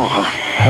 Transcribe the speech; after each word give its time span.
bonjour. 0.00 0.24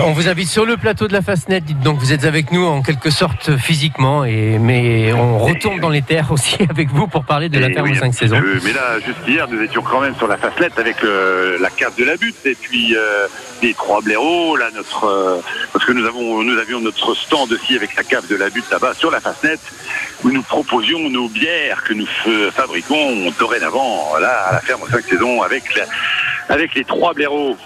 On 0.06 0.12
vous 0.12 0.28
invite 0.28 0.48
sur 0.48 0.65
le 0.65 0.76
plateau 0.76 1.08
de 1.08 1.13
la 1.13 1.20
Fastnet, 1.22 1.61
dites 1.61 1.80
donc 1.80 1.99
vous 1.99 2.12
êtes 2.12 2.25
avec 2.25 2.53
nous 2.53 2.65
en 2.65 2.80
quelque 2.83 3.10
sorte 3.10 3.56
physiquement, 3.56 4.25
et, 4.25 4.58
mais 4.60 5.12
on 5.12 5.38
retourne 5.38 5.80
dans 5.80 5.88
les 5.88 6.03
terres 6.03 6.30
aussi 6.30 6.56
avec 6.71 6.88
vous 6.91 7.06
pour 7.08 7.25
parler 7.25 7.48
de 7.48 7.58
la 7.58 7.70
ferme 7.70 7.88
oui, 7.88 7.96
aux 7.96 8.01
5 8.01 8.14
saisons. 8.14 8.40
peu. 8.40 8.61
Mais 8.64 8.72
là, 8.72 8.98
juste 9.04 9.19
hier, 9.27 9.48
nous 9.48 9.61
étions 9.62 9.82
quand 9.82 10.01
même 10.01 10.14
sur 10.16 10.29
la 10.29 10.37
Fastnet 10.37 10.71
avec 10.77 11.03
le- 11.03 11.58
la 11.61 11.71
cave 11.71 11.93
de 11.98 12.04
la 12.04 12.16
butte 12.16 12.37
et 12.45 12.54
puis 12.54 12.95
euh, 12.96 13.27
les 13.62 13.74
trois 13.74 14.01
blaireaux, 14.01 14.56
là, 14.56 14.66
notre, 14.74 15.04
euh, 15.04 15.40
parce 15.72 15.85
que 15.85 15.92
nous, 15.92 16.06
avons, 16.06 16.42
nous 16.42 16.58
avions 16.58 16.80
notre 16.80 17.14
stand 17.14 17.50
aussi 17.52 17.74
avec 17.76 17.96
la 17.96 18.04
cave 18.04 18.26
de 18.28 18.36
la 18.36 18.48
butte 18.50 18.70
là-bas 18.70 18.94
sur 18.94 19.10
la 19.10 19.20
Fastnet 19.20 19.58
où 20.24 20.30
nous 20.30 20.42
proposions 20.42 21.08
nos 21.10 21.28
bières 21.28 21.82
que 21.84 21.94
nous 21.94 22.06
fabriquons 22.52 23.32
dorénavant 23.38 24.12
là, 24.20 24.28
à 24.48 24.52
la 24.54 24.60
ferme 24.60 24.82
aux 24.82 24.88
5 24.88 25.02
saisons 25.04 25.42
avec, 25.42 25.74
la- 25.76 25.84
avec 26.54 26.74
les 26.74 26.84
trois 26.84 27.12
blaireaux. 27.14 27.56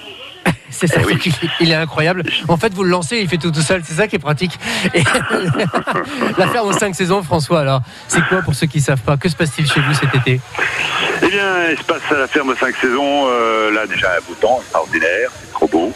C'est 0.76 0.86
ça, 0.86 1.00
Eh 1.02 1.06
oui. 1.06 1.18
il- 1.24 1.50
il 1.60 1.70
est 1.70 1.74
incroyable. 1.74 2.22
En 2.48 2.56
fait, 2.56 2.72
vous 2.74 2.82
le 2.84 2.90
lancez, 2.90 3.18
il 3.18 3.28
fait 3.28 3.38
tout 3.38 3.50
tout 3.50 3.62
seul, 3.62 3.82
c'est 3.84 3.94
ça 3.94 4.08
qui 4.08 4.16
est 4.16 4.18
pratique. 4.20 4.58
Et 4.94 5.02
la 6.38 6.48
ferme 6.48 6.68
aux 6.68 6.72
5 6.72 6.94
saisons, 6.94 7.22
François, 7.22 7.60
alors, 7.60 7.80
c'est 8.08 8.24
quoi 8.28 8.42
pour 8.42 8.54
ceux 8.54 8.66
qui 8.66 8.78
ne 8.78 8.82
savent 8.82 9.00
pas? 9.02 9.16
Que 9.16 9.28
se 9.28 9.36
passe-t-il 9.36 9.70
chez 9.70 9.80
vous 9.80 9.94
cet 9.94 10.14
été? 10.14 10.40
Eh 11.22 11.26
bien, 11.28 11.70
il 11.70 11.78
se 11.78 11.84
passe 11.84 12.02
à 12.10 12.14
la 12.18 12.26
ferme 12.26 12.50
aux 12.50 12.56
5 12.56 12.74
saisons, 12.76 13.26
euh, 13.28 13.70
là 13.72 13.86
déjà 13.86 14.08
un 14.12 14.20
beau 14.28 14.34
temps, 14.40 14.58
extraordinaire, 14.62 15.30
c'est 15.40 15.52
trop 15.52 15.68
beau. 15.68 15.92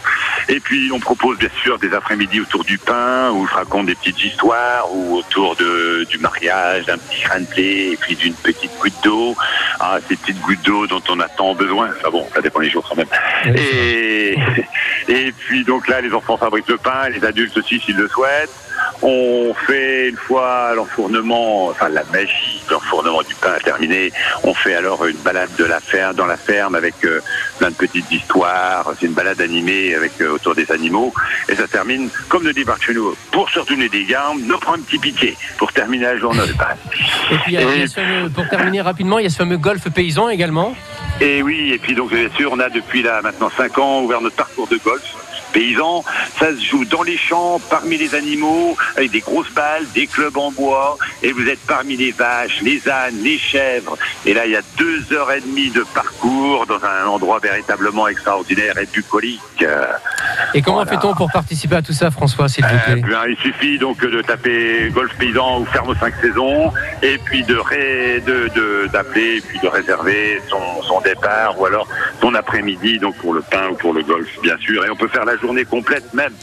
Et 0.47 0.59
puis 0.59 0.89
on 0.91 0.99
propose 0.99 1.37
bien 1.37 1.49
sûr 1.61 1.77
des 1.77 1.93
après-midi 1.93 2.41
autour 2.41 2.63
du 2.63 2.77
pain, 2.79 3.29
où 3.31 3.45
je 3.47 3.53
raconte 3.53 3.85
des 3.85 3.95
petites 3.95 4.23
histoires, 4.23 4.87
ou 4.91 5.17
autour 5.17 5.55
de, 5.55 6.05
du 6.09 6.17
mariage, 6.17 6.85
d'un 6.85 6.97
petit 6.97 7.21
grain 7.23 7.41
de 7.41 7.45
blé, 7.45 7.89
et 7.93 7.97
puis 7.97 8.15
d'une 8.15 8.33
petite 8.33 8.71
goutte 8.79 8.93
d'eau. 9.03 9.35
Ah, 9.79 9.97
ces 10.07 10.15
petites 10.15 10.39
gouttes 10.41 10.61
d'eau 10.63 10.87
dont 10.87 11.01
on 11.09 11.19
a 11.19 11.27
tant 11.27 11.53
besoin. 11.53 11.89
Enfin 11.99 12.09
bon, 12.11 12.25
ça 12.33 12.41
dépend 12.41 12.59
les 12.59 12.69
jours 12.69 12.85
quand 12.87 12.95
même. 12.97 13.05
Oui, 13.45 13.51
Et, 13.59 14.18
et 15.07 15.31
puis 15.31 15.63
donc 15.63 15.87
là, 15.87 16.01
les 16.01 16.13
enfants 16.13 16.37
fabriquent 16.37 16.69
le 16.69 16.77
pain, 16.77 17.09
les 17.09 17.23
adultes 17.25 17.57
aussi 17.57 17.79
s'ils 17.79 17.97
le 17.97 18.07
souhaitent. 18.07 18.53
On 19.01 19.53
fait 19.53 20.09
une 20.09 20.17
fois 20.17 20.73
l'enfournement, 20.75 21.67
enfin 21.67 21.89
la 21.89 22.03
magie 22.05 22.61
l'enfournement 22.69 23.21
du 23.23 23.35
pain 23.35 23.57
terminé, 23.63 24.11
on 24.43 24.53
fait 24.53 24.75
alors 24.75 25.05
une 25.05 25.17
balade 25.17 25.49
de 25.57 25.65
la 25.65 25.79
ferme, 25.79 26.15
dans 26.15 26.25
la 26.25 26.37
ferme 26.37 26.75
avec 26.75 26.93
euh, 27.05 27.21
plein 27.59 27.69
de 27.69 27.75
petites 27.75 28.11
histoires. 28.11 28.91
C'est 28.99 29.05
une 29.05 29.13
balade 29.13 29.39
animée 29.41 29.93
avec 29.93 30.13
euh, 30.21 30.31
autour 30.35 30.55
des 30.55 30.71
animaux. 30.71 31.13
Et 31.49 31.55
ça 31.55 31.67
termine, 31.67 32.09
comme 32.29 32.43
le 32.43 32.53
dit 32.53 32.63
Chenot, 32.81 33.15
pour 33.31 33.49
se 33.49 33.59
retourner 33.59 33.89
des 33.89 34.05
gambes, 34.05 34.39
nous 34.43 34.57
prend 34.57 34.73
un 34.73 34.79
petit 34.79 34.97
piqué 34.97 35.37
pour 35.57 35.71
terminer 35.73 36.05
la 36.05 36.17
journée. 36.17 36.39
Et 37.31 37.35
puis, 37.43 37.53
il 37.53 37.53
y 37.53 37.57
a- 37.57 37.61
il 37.75 37.79
y 37.81 37.83
a 37.83 37.87
ce 37.87 37.95
fameux- 37.95 38.29
pour 38.29 38.47
terminer 38.49 38.81
rapidement, 38.81 39.19
il 39.19 39.23
y 39.23 39.27
a 39.27 39.29
ce 39.29 39.37
fameux 39.37 39.57
golf 39.57 39.87
paysan 39.89 40.29
également. 40.29 40.73
Et 41.21 41.41
oui, 41.43 41.71
et 41.73 41.77
puis 41.77 41.93
donc 41.95 42.11
bien 42.13 42.29
sûr, 42.37 42.49
on 42.53 42.59
a 42.59 42.69
depuis 42.69 43.01
là 43.03 43.21
maintenant 43.21 43.49
5 43.55 43.77
ans 43.77 44.01
ouvert 44.03 44.21
notre 44.21 44.37
parcours 44.37 44.67
de 44.67 44.77
golf 44.77 45.03
paysan. 45.51 46.03
Ça 46.39 46.51
se 46.55 46.63
joue 46.63 46.85
dans 46.85 47.03
les 47.03 47.17
champs, 47.17 47.59
parmi 47.69 47.97
les 47.97 48.15
animaux, 48.15 48.75
avec 48.95 49.11
des 49.11 49.19
grosses 49.21 49.51
balles, 49.51 49.85
des 49.93 50.07
clubs 50.07 50.37
en 50.37 50.51
bois, 50.51 50.97
et 51.23 51.31
vous 51.31 51.47
êtes 51.47 51.59
parmi 51.67 51.97
les 51.97 52.11
vaches, 52.11 52.61
les 52.61 52.87
ânes, 52.89 53.15
les 53.23 53.37
chèvres. 53.37 53.97
Et 54.25 54.33
là, 54.33 54.45
il 54.45 54.51
y 54.51 54.55
a 54.55 54.61
deux 54.77 55.13
heures 55.13 55.31
et 55.31 55.41
demie 55.41 55.69
de 55.69 55.83
parcours 55.93 56.65
dans 56.67 56.83
un 56.83 57.07
endroit 57.07 57.39
véritablement 57.39 58.07
extraordinaire 58.07 58.77
et 58.77 58.85
bucolique. 58.85 59.41
Et 60.53 60.61
comment 60.61 60.83
Voilà. 60.83 60.91
fait-on 60.99 61.13
pour 61.13 61.29
participer 61.31 61.75
à 61.75 61.81
tout 61.81 61.93
ça, 61.93 62.11
François, 62.11 62.47
s'il 62.47 62.65
vous 62.65 62.73
euh, 62.73 62.93
plaît 62.93 63.01
bien, 63.01 63.21
il 63.27 63.37
suffit 63.37 63.77
donc 63.77 63.99
de 63.99 64.21
taper 64.21 64.89
golf 64.91 65.11
paysan 65.17 65.59
ou 65.61 65.65
ferme 65.65 65.89
aux 65.89 65.95
5 65.95 66.13
saisons, 66.21 66.71
et 67.01 67.17
puis 67.17 67.43
de 67.43 67.55
ré- 67.55 68.21
de- 68.25 68.49
de- 68.55 68.87
d'appeler, 68.91 69.37
et 69.37 69.41
puis 69.41 69.59
de 69.59 69.67
réserver 69.67 70.41
son, 70.49 70.81
son 70.83 71.01
départ, 71.01 71.59
ou 71.59 71.65
alors 71.65 71.87
son 72.21 72.35
après-midi, 72.35 72.99
donc 72.99 73.15
pour 73.17 73.33
le 73.33 73.41
pain 73.41 73.69
ou 73.71 73.75
pour 73.75 73.93
le 73.93 74.03
golf, 74.03 74.27
bien 74.43 74.57
sûr. 74.59 74.85
Et 74.85 74.89
on 74.89 74.95
peut 74.95 75.07
faire 75.07 75.25
la 75.25 75.37
journée 75.37 75.63
complète 75.65 76.13
même. 76.13 76.33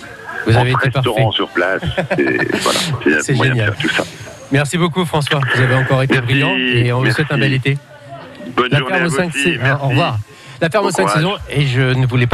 Vous 0.46 0.56
avez 0.56 0.72
entre 0.72 0.86
été 0.86 0.90
parfait. 0.92 1.08
restaurant 1.10 1.30
sur 1.32 1.48
place. 1.48 1.82
Et 2.18 2.24
voilà, 2.62 3.20
C'est 3.22 3.34
moyen 3.34 3.54
de 3.54 3.58
faire 3.60 3.76
tout 3.76 3.88
ça. 3.88 4.04
Merci 4.52 4.78
beaucoup, 4.78 5.04
François. 5.04 5.40
Vous 5.54 5.60
avez 5.60 5.74
encore 5.74 6.02
été 6.02 6.14
Merci, 6.14 6.26
brillant 6.26 6.54
et 6.56 6.92
on 6.92 7.02
vous 7.02 7.10
souhaite 7.10 7.30
un 7.30 7.38
bel 7.38 7.52
été. 7.52 7.76
Bonne 8.56 8.68
La 8.70 8.78
journée 8.78 8.96
à 8.96 9.04
vous 9.04 9.10
5 9.10 9.34
aussi. 9.34 9.56
Au 9.82 9.88
revoir. 9.88 10.18
La 10.60 10.70
ferme 10.70 10.86
aux 10.86 10.88
Bon 10.88 10.94
5 10.94 11.02
courage. 11.02 11.16
saisons 11.16 11.34
et 11.50 11.66
je 11.66 11.80
ne 11.80 12.06
voulais 12.06 12.22
pas 12.22 12.24